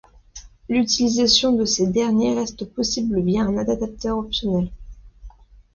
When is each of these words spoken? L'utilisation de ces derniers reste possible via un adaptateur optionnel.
L'utilisation 0.67 1.51
de 1.53 1.63
ces 1.63 1.85
derniers 1.85 2.33
reste 2.33 2.65
possible 2.65 3.21
via 3.21 3.43
un 3.43 3.55
adaptateur 3.59 4.17
optionnel. 4.17 4.71